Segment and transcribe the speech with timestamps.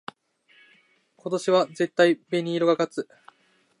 [1.15, 3.07] 今年絶対紅組が勝つ